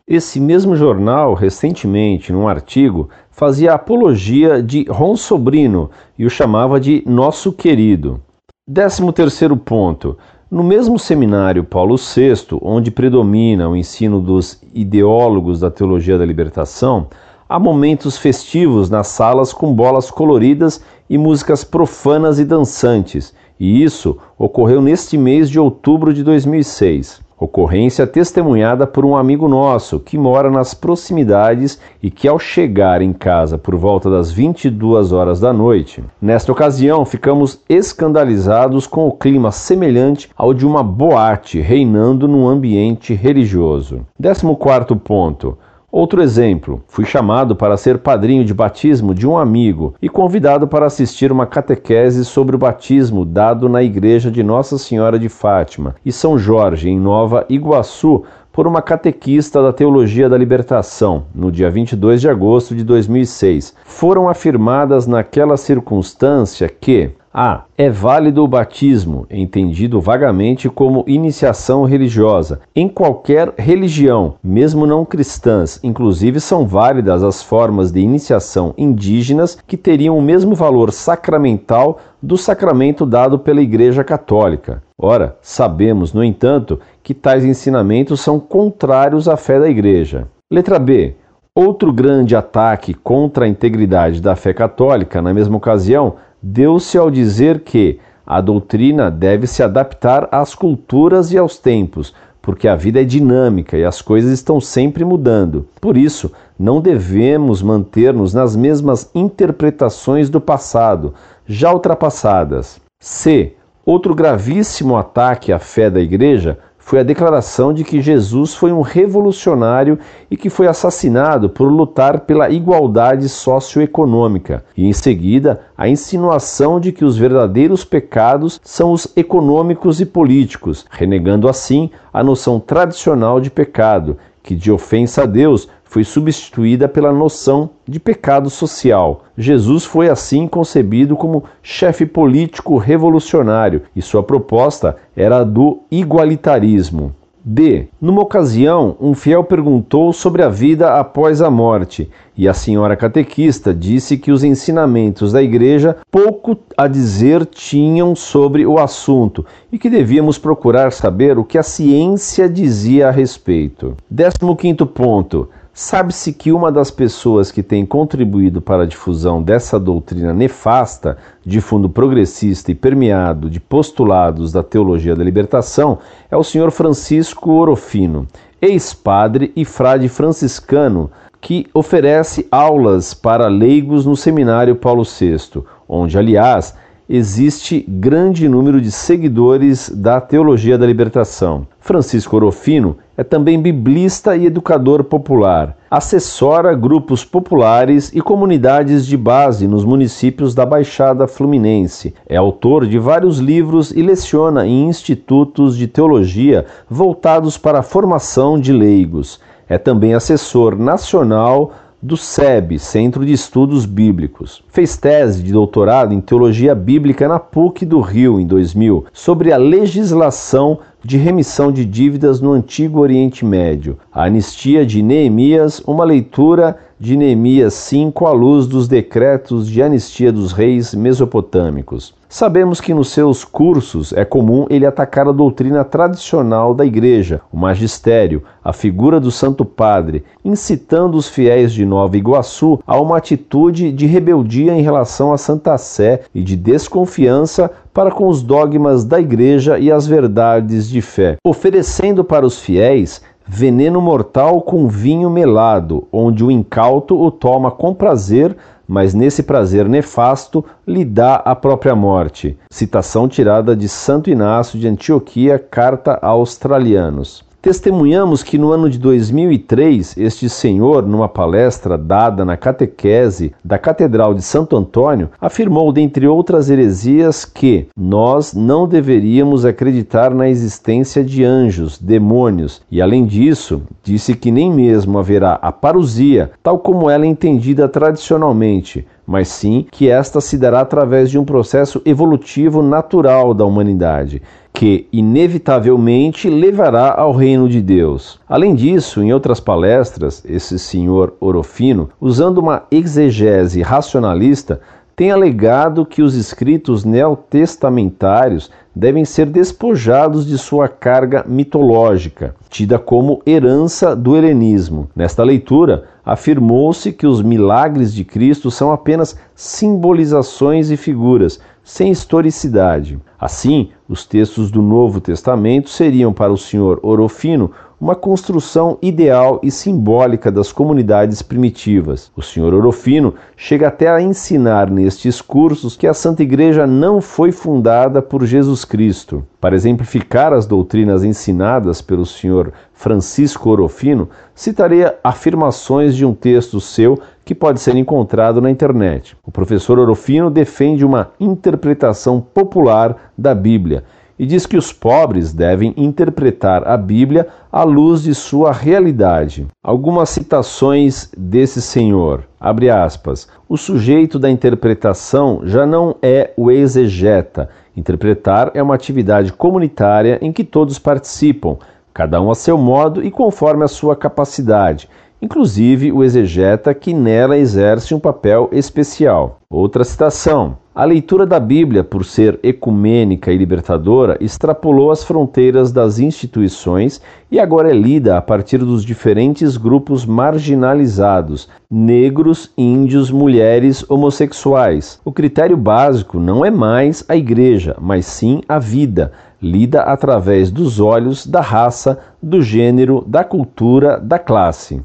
Esse 0.06 0.40
mesmo 0.40 0.76
jornal, 0.76 1.34
recentemente, 1.34 2.32
num 2.32 2.48
artigo, 2.48 3.08
fazia 3.30 3.72
apologia 3.72 4.62
de 4.62 4.84
Ron 4.88 5.16
Sobrino 5.16 5.90
e 6.19 6.26
o 6.26 6.30
chamava 6.30 6.78
de 6.78 7.02
Nosso 7.06 7.52
Querido. 7.52 8.20
Décimo 8.69 9.12
terceiro 9.12 9.56
ponto. 9.56 10.16
No 10.52 10.62
mesmo 10.62 10.99
seminário 10.99 11.64
Paulo 11.64 11.96
VI, 11.96 12.58
onde 12.60 12.90
predomina 12.90 13.70
o 13.70 13.75
ensino 13.75 14.20
dos 14.20 14.60
ideólogos 14.75 15.60
da 15.60 15.70
teologia 15.70 16.19
da 16.19 16.26
libertação, 16.26 17.06
há 17.49 17.58
momentos 17.58 18.19
festivos 18.19 18.90
nas 18.90 19.06
salas 19.06 19.50
com 19.50 19.72
bolas 19.72 20.10
coloridas 20.10 20.84
e 21.08 21.16
músicas 21.16 21.64
profanas 21.64 22.38
e 22.38 22.44
dançantes, 22.44 23.32
e 23.58 23.82
isso 23.82 24.19
ocorreu 24.37 24.82
neste 24.82 25.16
mês 25.16 25.49
de 25.49 25.58
outubro 25.58 26.12
de 26.12 26.22
2006. 26.22 27.22
Ocorrência 27.43 28.06
testemunhada 28.06 28.87
por 28.87 29.05
um 29.05 29.17
amigo 29.17 29.49
nosso 29.49 29.99
que 29.99 30.17
mora 30.17 30.49
nas 30.49 30.75
proximidades 30.75 31.77
e 32.00 32.09
que, 32.09 32.29
ao 32.29 32.39
chegar 32.39 33.03
em 33.03 33.12
casa 33.12 33.59
por 33.59 33.75
volta 33.75 34.09
das 34.09 34.31
22 34.31 35.11
horas 35.11 35.41
da 35.41 35.53
noite, 35.53 36.05
nesta 36.21 36.53
ocasião 36.53 37.05
ficamos 37.05 37.61
escandalizados 37.69 38.87
com 38.87 39.09
o 39.09 39.12
clima 39.12 39.50
semelhante 39.50 40.31
ao 40.37 40.55
de 40.55 40.65
uma 40.65 40.85
boate 40.85 41.61
reinando 41.61 42.29
num 42.29 42.47
ambiente 42.47 43.12
religioso. 43.12 44.06
14 44.23 44.94
ponto. 45.03 45.59
Outro 45.93 46.23
exemplo: 46.23 46.83
fui 46.89 47.05
chamado 47.05 47.55
para 47.55 47.77
ser 47.77 47.99
padrinho 47.99 48.47
de 48.47 48.55
batismo 48.55 49.15
de 49.15 49.29
um 49.29 49.37
amigo 49.37 49.94
e 50.00 50.09
convidado 50.09 50.67
para 50.67 50.87
assistir 50.87 51.31
uma 51.31 51.44
catequese 51.44 52.25
sobre 52.25 52.56
o 52.56 52.59
batismo 52.59 53.27
dado 53.27 53.69
na 53.69 53.83
igreja 53.83 54.31
de 54.31 54.43
Nossa 54.43 54.79
Senhora 54.79 55.19
de 55.19 55.29
Fátima 55.29 55.94
e 56.03 56.11
São 56.11 56.39
Jorge, 56.39 56.89
em 56.89 56.99
Nova 56.99 57.44
Iguaçu, 57.47 58.25
por 58.50 58.67
uma 58.67 58.81
catequista 58.81 59.62
da 59.62 59.71
Teologia 59.71 60.31
da 60.31 60.39
Libertação, 60.39 61.25
no 61.35 61.53
dia 61.53 61.71
22 61.71 62.23
de 62.23 62.29
agosto 62.29 62.75
de 62.75 62.85
2006. 62.85 63.75
Foram 63.85 64.31
afirmadas 64.31 65.06
naquela 65.06 65.59
circunstância 65.59 66.71
que 66.71 67.11
a. 67.32 67.64
É 67.79 67.88
válido 67.88 68.44
o 68.44 68.49
batismo, 68.49 69.26
entendido 69.31 70.00
vagamente 70.00 70.69
como 70.69 71.05
iniciação 71.06 71.84
religiosa, 71.84 72.61
em 72.76 72.88
qualquer 72.88 73.52
religião, 73.56 74.34
mesmo 74.43 74.87
não 74.87 75.05
cristãs. 75.05 75.81
Inclusive, 75.82 76.40
são 76.40 76.67
válidas 76.67 77.23
as 77.23 77.43
formas 77.43 77.90
de 77.90 78.00
iniciação 78.00 78.75
indígenas 78.76 79.56
que 79.67 79.76
teriam 79.76 80.19
o 80.19 80.23
mesmo 80.23 80.55
valor 80.55 80.93
sacramental 80.93 81.99
do 82.23 82.37
sacramento 82.37 83.06
dado 83.06 83.38
pela 83.38 83.62
Igreja 83.62 84.05
Católica. 84.05 84.82
Ora, 84.99 85.37
sabemos, 85.40 86.12
no 86.12 86.23
entanto, 86.23 86.79
que 87.02 87.14
tais 87.14 87.44
ensinamentos 87.44 88.20
são 88.20 88.38
contrários 88.38 89.29
à 89.29 89.37
fé 89.37 89.58
da 89.58 89.69
Igreja. 89.69 90.29
Letra 90.50 90.79
B. 90.79 91.17
Outro 91.55 91.93
grande 91.93 92.34
ataque 92.34 92.94
contra 92.94 93.44
a 93.44 93.49
integridade 93.49 94.23
da 94.23 94.34
fé 94.34 94.55
católica, 94.55 95.20
na 95.20 95.34
mesma 95.34 95.58
ocasião, 95.58 96.14
deu-se 96.43 96.99
ao 96.99 97.11
dizer 97.11 97.61
que 97.61 98.00
a 98.27 98.41
doutrina 98.41 99.11
deve 99.11 99.47
se 99.47 99.62
adaptar 99.62 100.29
às 100.31 100.55
culturas 100.55 101.33
e 101.33 101.39
aos 101.39 101.59
tempos, 101.59 102.15
porque 102.41 102.67
a 102.67 102.75
vida 102.75 103.00
é 103.00 103.05
dinâmica 103.05 103.77
e 103.77 103.85
as 103.85 104.03
coisas 104.03 104.33
estão 104.33 104.61
sempre 104.61 105.05
mudando. 105.05 105.67
Por 105.81 105.97
isso, 105.97 106.33
não 106.59 106.81
devemos 106.81 107.62
manter-nos 107.62 108.35
nas 108.35 108.56
mesmas 108.56 109.11
interpretações 109.15 110.29
do 110.29 110.41
passado, 110.41 111.15
já 111.47 111.73
ultrapassadas. 111.73 112.81
C. 113.01 113.55
Outro 113.84 114.15
gravíssimo 114.15 114.96
ataque 114.96 115.53
à 115.53 115.58
fé 115.58 115.91
da 115.91 116.01
Igreja 116.01 116.58
foi 116.84 116.98
a 116.98 117.05
declaração 117.05 117.72
de 117.72 117.84
que 117.84 118.03
Jesus 118.03 118.55
foi 118.55 118.72
um 118.72 118.81
revolucionário 118.81 119.98
e 120.31 120.36
que 120.36 120.51
foi 120.51 120.67
assassinado 120.67 121.48
por 121.48 121.70
lutar 121.70 122.20
pela 122.20 122.51
igualdade 122.51 123.29
socioeconômica, 123.29 124.65
e 124.77 124.86
em 124.86 124.93
seguida 124.93 125.60
a 125.79 125.89
insinuação 125.89 126.81
de 126.81 126.93
que 126.93 127.05
os 127.05 127.17
verdadeiros 127.17 127.84
pecados 127.84 128.60
são 128.65 128.93
os 128.93 129.06
econômicos 129.17 130.01
e 130.01 130.06
políticos, 130.06 130.84
renegando 130.91 131.48
assim 131.48 131.89
a 132.12 132.22
noção 132.22 132.58
tradicional 132.58 133.41
de 133.41 133.51
pecado, 133.51 134.19
que 134.43 134.55
de 134.55 134.70
ofensa 134.70 135.22
a 135.22 135.27
Deus 135.27 135.69
foi 135.93 136.05
substituída 136.05 136.89
pela 136.89 137.13
noção 137.13 137.69
de 137.87 138.01
pecado 138.01 138.49
social. 138.49 139.25
Jesus 139.37 139.84
foi 139.84 140.08
assim 140.08 140.49
concebido 140.49 141.15
como 141.15 141.44
chefe 141.63 142.06
político 142.06 142.79
revolucionário 142.79 143.82
e 143.94 144.01
sua 144.01 144.22
proposta 144.22 144.96
era 145.15 145.44
do 145.44 145.81
igualitarismo. 145.91 147.15
D. 147.44 147.89
Numa 148.01 148.22
ocasião, 148.22 148.96
um 149.01 149.15
fiel 149.15 149.44
perguntou 149.44 150.15
sobre 150.15 150.43
a 150.43 150.49
vida 150.49 150.94
após 150.94 151.43
a 151.43 151.51
morte, 151.51 152.08
e 152.39 152.49
a 152.49 152.55
senhora 152.55 152.96
catequista 152.96 153.75
disse 153.75 154.17
que 154.17 154.31
os 154.31 154.44
ensinamentos 154.44 155.32
da 155.32 155.43
igreja 155.43 155.96
pouco 156.11 156.56
a 156.75 156.87
dizer 156.87 157.44
tinham 157.44 158.15
sobre 158.15 158.65
o 158.65 158.79
assunto 158.79 159.44
e 159.70 159.79
que 159.79 159.91
devíamos 159.91 160.39
procurar 160.39 160.91
saber 160.93 161.37
o 161.37 161.44
que 161.44 161.58
a 161.58 161.63
ciência 161.63 162.49
dizia 162.49 163.08
a 163.08 163.11
respeito. 163.11 163.94
15 164.08 164.87
ponto. 164.87 165.49
Sabe-se 165.74 166.34
que 166.34 166.52
uma 166.52 166.70
das 166.70 166.91
pessoas 166.91 167.50
que 167.50 167.62
tem 167.62 167.86
contribuído 167.86 168.60
para 168.60 168.82
a 168.82 168.86
difusão 168.86 169.43
dessa 169.43 169.81
doutrina 169.81 170.34
nefasta, 170.34 171.17
de 171.43 171.62
fundo 171.62 171.88
progressista 171.88 172.70
e 172.70 172.74
permeado 172.74 173.48
de 173.48 173.58
postulados 173.58 174.52
da 174.52 174.62
teologia 174.62 175.17
da 175.17 175.24
libertação, 175.24 175.98
é 176.31 176.36
o 176.36 176.44
senhor 176.44 176.70
Francisco 176.70 177.52
Orofino, 177.52 178.26
ex-padre 178.60 179.50
e 179.56 179.64
frade 179.64 180.10
franciscano, 180.10 181.10
que 181.41 181.67
oferece 181.72 182.46
aulas 182.50 183.14
para 183.14 183.48
leigos 183.48 184.05
no 184.05 184.14
seminário 184.14 184.76
Paulo 184.76 185.05
VI, 185.05 185.62
onde, 185.88 186.19
aliás, 186.19 186.74
existe 187.14 187.84
grande 187.86 188.48
número 188.48 188.81
de 188.81 188.90
seguidores 188.90 189.90
da 189.90 190.19
teologia 190.19 190.78
da 190.78 190.86
libertação. 190.86 191.66
Francisco 191.78 192.36
Orofino 192.36 192.96
é 193.14 193.22
também 193.22 193.60
biblista 193.60 194.34
e 194.34 194.46
educador 194.46 195.04
popular. 195.04 195.76
Assessora 195.90 196.74
grupos 196.74 197.22
populares 197.22 198.10
e 198.14 198.22
comunidades 198.22 199.04
de 199.04 199.19
base 199.19 199.69
nos 199.69 199.84
municípios 199.84 200.54
da 200.54 200.64
Baixada 200.64 201.26
Fluminense. 201.26 202.14
É 202.26 202.38
autor 202.38 202.86
de 202.86 202.98
vários 202.98 203.38
livros 203.38 203.90
e 203.90 204.00
leciona 204.00 204.66
em 204.66 204.88
institutos 204.88 205.76
de 205.76 205.86
teologia 205.86 206.64
voltados 206.88 207.58
para 207.58 207.81
a 207.81 207.82
formação 207.82 208.58
de 208.58 208.72
leigos. 208.72 209.38
É 209.69 209.76
também 209.76 210.14
assessor 210.14 210.76
nacional 210.76 211.72
do 212.03 212.17
SEB, 212.17 212.81
Centro 212.81 213.25
de 213.25 213.32
Estudos 213.32 213.87
Bíblicos. 213.87 214.65
Fez 214.69 214.97
tese 214.97 215.41
de 215.41 215.53
doutorado 215.53 216.13
em 216.13 216.21
Teologia 216.21 216.75
Bíblica 216.75 217.29
na 217.29 217.39
PUC 217.39 217.87
do 217.87 218.01
Rio 218.01 218.41
em 218.41 218.47
2000 218.47 219.06
sobre 219.13 219.53
a 219.53 219.56
legislação 219.56 220.81
de 221.05 221.17
remissão 221.17 221.71
de 221.71 221.85
dívidas 221.85 222.41
no 222.41 222.53
Antigo 222.53 223.01
Oriente 223.01 223.44
Médio. 223.44 223.99
A 224.13 224.25
anistia 224.25 224.85
de 224.85 225.01
Neemias, 225.01 225.81
uma 225.87 226.05
leitura 226.05 226.77
de 227.03 227.17
Neemias 227.17 227.75
5 227.75 228.27
à 228.27 228.31
luz 228.31 228.69
dos 228.69 228.87
decretos 228.87 229.69
de 229.69 229.82
anistia 229.82 230.31
dos 230.31 230.53
reis 230.53 230.94
mesopotâmicos. 230.94 232.15
Sabemos 232.29 232.81
que 232.81 232.94
nos 232.94 233.11
seus 233.11 233.44
cursos 233.44 234.13
é 234.13 234.25
comum 234.25 234.67
ele 234.71 234.87
atacar 234.87 235.27
a 235.29 235.32
doutrina 235.32 235.85
tradicional 235.85 236.73
da 236.73 236.87
Igreja, 236.87 237.41
o 237.53 237.59
magistério, 237.59 238.44
a 238.65 238.73
figura 238.73 239.19
do 239.19 239.32
Santo 239.32 239.65
Padre, 239.65 240.25
incitando 240.44 241.17
os 241.17 241.29
fiéis 241.29 241.73
de 241.73 241.85
Nova 241.85 242.17
Iguaçu 242.17 242.79
a 242.87 242.99
uma 242.99 243.19
atitude 243.19 243.91
de 243.91 244.06
rebeldia 244.06 244.73
em 244.73 244.81
relação 244.81 245.32
à 245.32 245.37
Santa 245.37 245.77
Sé 245.77 246.23
e 246.32 246.41
de 246.41 246.56
desconfiança 246.56 247.71
para 247.93 248.11
com 248.11 248.27
os 248.29 248.43
dogmas 248.43 249.05
da 249.05 249.21
Igreja 249.21 249.79
e 249.79 249.93
as 249.93 250.06
verdades 250.06 250.89
de 250.89 251.03
fé, 251.03 251.37
oferecendo 251.44 252.25
para 252.25 252.47
os 252.47 252.59
fiéis 252.59 253.21
veneno 253.55 254.01
mortal 254.01 254.63
com 254.63 254.89
vinho 254.89 255.29
melado, 255.29 256.09
onde 256.11 256.43
o 256.43 256.51
incauto 256.51 257.21
o 257.21 257.31
toma 257.31 257.71
com 257.71 257.93
prazer 257.93 258.56
mas 258.89 259.15
nesse 259.15 259.43
prazer 259.43 259.89
nefasto 259.89 260.63
lhe 260.87 261.03
dá 261.03 261.37
a 261.37 261.55
própria 261.55 261.94
morte. 261.94 262.59
Citação 262.71 263.27
tirada 263.27 263.75
de 263.75 263.89
Santo 263.89 264.29
Inácio 264.29 264.79
de 264.79 264.87
Antioquia, 264.87 265.59
Carta 265.59 266.19
a 266.21 266.29
Australianos. 266.29 267.43
Testemunhamos 267.62 268.42
que 268.42 268.58
no 268.58 268.72
ano 268.72 268.90
de 268.90 268.98
2003, 268.98 270.16
este 270.16 270.48
senhor, 270.48 271.06
numa 271.06 271.28
palestra 271.28 271.96
dada 271.96 272.44
na 272.44 272.56
catequese 272.56 273.54
da 273.64 273.78
Catedral 273.78 274.34
de 274.34 274.42
Santo 274.42 274.76
Antônio, 274.76 275.31
afirmou, 275.40 275.92
dentre 275.92 276.26
outras 276.26 276.69
heresias, 276.69 277.44
que 277.44 277.86
nós 277.96 278.52
não 278.52 278.88
deveríamos 278.88 279.64
acreditar 279.64 280.34
na 280.34 280.48
existência 280.48 281.22
de 281.22 281.44
anjos, 281.44 282.00
demônios, 282.00 282.82
e 282.90 283.00
além 283.00 283.24
disso, 283.24 283.82
disse 284.02 284.34
que 284.34 284.50
nem 284.50 284.69
mesmo 284.69 285.16
haverá 285.16 285.52
a 285.62 285.70
parousia, 285.70 286.50
tal 286.64 286.81
como 286.81 287.08
ela 287.08 287.24
é 287.24 287.28
entendida 287.28 287.88
tradicionalmente, 287.88 289.06
mas 289.26 289.48
sim 289.48 289.86
que 289.91 290.08
esta 290.08 290.41
se 290.41 290.58
dará 290.58 290.81
através 290.81 291.31
de 291.31 291.38
um 291.38 291.44
processo 291.44 292.02
evolutivo 292.05 292.82
natural 292.82 293.55
da 293.55 293.64
humanidade 293.64 294.43
que 294.72 295.06
inevitavelmente 295.12 296.48
levará 296.48 297.14
ao 297.14 297.32
reino 297.32 297.69
de 297.69 297.81
Deus. 297.81 298.41
Além 298.48 298.74
disso, 298.74 299.22
em 299.22 299.32
outras 299.32 299.60
palestras, 299.60 300.43
esse 300.46 300.79
senhor 300.79 301.34
Orofino, 301.38 302.08
usando 302.20 302.58
uma 302.58 302.84
exegese 302.91 303.82
racionalista, 303.82 304.81
tem 305.14 305.31
alegado 305.31 306.06
que 306.06 306.22
os 306.22 306.34
escritos 306.34 307.04
neotestamentários 307.04 308.70
devem 308.94 309.24
ser 309.24 309.46
despojados 309.46 310.46
de 310.46 310.58
sua 310.58 310.88
carga 310.88 311.44
mitológica, 311.46 312.54
tida 312.69 312.98
como 312.98 313.40
herança 313.46 314.14
do 314.14 314.36
helenismo. 314.36 315.08
Nesta 315.14 315.42
leitura, 315.42 316.04
afirmou-se 316.24 317.12
que 317.12 317.26
os 317.26 317.42
milagres 317.42 318.12
de 318.12 318.24
Cristo 318.24 318.70
são 318.70 318.92
apenas 318.92 319.36
simbolizações 319.54 320.90
e 320.90 320.96
figuras, 320.96 321.58
sem 321.82 322.12
historicidade. 322.12 323.19
Assim, 323.40 323.90
os 324.08 324.24
textos 324.24 324.70
do 324.70 324.81
Novo 324.81 325.20
Testamento 325.20 325.90
seriam 325.90 326.32
para 326.32 326.52
o 326.52 326.58
senhor 326.58 327.00
Orofino 327.02 327.70
uma 328.03 328.17
construção 328.17 328.99
ideal 329.01 329.61
e 329.63 329.71
simbólica 329.71 330.51
das 330.51 330.73
comunidades 330.73 331.41
primitivas. 331.41 332.32
O 332.35 332.43
senhor 332.43 332.75
Orofino 332.75 333.35
chega 333.56 333.87
até 333.87 334.11
a 334.11 334.21
ensinar 334.21 334.91
nestes 334.91 335.41
cursos 335.41 335.97
que 335.97 336.09
a 336.09 336.13
Santa 336.13 336.43
Igreja 336.43 336.85
não 336.85 337.21
foi 337.21 337.53
fundada 337.53 338.21
por 338.21 338.44
Jesus 338.44 338.85
Cristo. 338.85 339.44
Para 339.61 339.77
exemplificar 339.77 340.53
as 340.53 340.67
doutrinas 340.67 341.23
ensinadas 341.23 342.03
pelo 342.03 342.27
senhor 342.27 342.73
Francisco 342.93 343.71
Orofino, 343.71 344.29
citarei 344.53 345.05
afirmações 345.23 346.17
de 346.17 346.27
um 346.27 346.35
texto 346.35 346.81
seu 346.81 347.21
que 347.44 347.55
pode 347.55 347.81
ser 347.81 347.94
encontrado 347.94 348.61
na 348.61 348.69
internet. 348.69 349.37
O 349.47 349.53
professor 349.53 350.01
Orofino 350.01 350.51
defende 350.51 351.05
uma 351.05 351.31
interpretação 351.39 352.41
popular 352.41 353.31
da 353.39 353.55
Bíblia 353.55 354.03
e 354.39 354.46
diz 354.46 354.67
que 354.67 354.77
os 354.77 354.93
pobres 354.93 355.53
devem 355.53 355.93
interpretar 355.96 356.86
a 356.86 356.96
Bíblia 356.96 357.48
à 357.70 357.82
luz 357.82 358.22
de 358.22 358.34
sua 358.34 358.72
realidade. 358.72 359.67
Algumas 359.82 360.31
citações 360.31 361.31
desse 361.36 361.81
senhor. 361.81 362.44
Abre 362.60 362.91
aspas. 362.91 363.48
O 363.69 363.77
sujeito 363.77 364.39
da 364.39 364.51
interpretação 364.51 365.60
já 365.65 365.86
não 365.86 366.17
é 366.22 366.53
o 366.56 366.70
exegeta. 366.70 367.69
Interpretar 367.96 368.70
é 368.74 368.82
uma 368.82 368.94
atividade 368.94 369.53
comunitária 369.53 370.39
em 370.41 370.53
que 370.53 370.65
todos 370.65 370.98
participam, 370.98 371.77
cada 372.12 372.41
um 372.41 372.51
a 372.51 372.55
seu 372.55 372.79
modo 372.79 373.22
e 373.22 373.31
conforme 373.31 373.84
a 373.84 373.89
sua 373.89 374.17
capacidade 374.17 375.08
inclusive 375.43 376.13
o 376.13 376.22
exegeta 376.22 376.94
que 376.94 377.13
nela 377.13 377.58
exerce 377.58 378.15
um 378.15 378.20
papel 378.20 378.69
especial. 378.70 379.58
Outra 379.69 380.05
citação: 380.05 380.77
a 380.94 381.05
leitura 381.05 381.44
da 381.44 381.58
Bíblia, 381.58 382.05
por 382.05 382.25
ser 382.25 382.61
ecumênica 382.63 383.51
e 383.51 383.56
libertadora, 383.56 384.37
extrapolou 384.41 385.11
as 385.11 385.25
fronteiras 385.25 385.91
das 385.91 386.20
instituições 386.20 387.20
e 387.51 387.58
agora 387.58 387.91
é 387.91 387.94
lida 387.94 388.37
a 388.37 388.43
partir 388.43 388.79
dos 388.79 389.05
diferentes 389.05 389.77
grupos 389.77 390.25
marginalizados: 390.25 391.69
negros, 391.91 392.70
índios, 392.79 393.31
mulheres, 393.31 394.08
homossexuais. 394.08 395.19
O 395.25 395.32
critério 395.32 395.77
básico 395.77 396.39
não 396.39 396.65
é 396.65 396.70
mais 396.70 397.25
a 397.29 397.34
igreja, 397.34 397.96
mas 398.01 398.27
sim 398.27 398.61
a 398.69 398.79
vida, 398.79 399.32
lida 399.61 400.03
através 400.03 400.70
dos 400.70 401.01
olhos 401.01 401.46
da 401.46 401.61
raça, 401.61 402.19
do 402.41 402.63
gênero, 402.63 403.25
da 403.27 403.43
cultura, 403.43 404.20
da 404.20 404.39
classe. 404.39 405.01